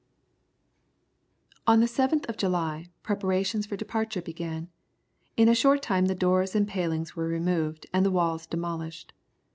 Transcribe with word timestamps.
On 1.67 1.79
the 1.79 1.85
7th 1.85 2.27
of 2.27 2.35
July, 2.35 2.87
preparations 3.03 3.67
for 3.67 3.77
departure 3.77 4.23
began. 4.23 4.67
In 5.37 5.47
a 5.47 5.53
short 5.53 5.83
time 5.83 6.07
the 6.07 6.15
doors 6.15 6.55
and 6.55 6.67
palings 6.67 7.15
were 7.15 7.27
removed, 7.27 7.85
and 7.93 8.03
the 8.03 8.09
walls 8.09 8.47
demolished. 8.47 9.13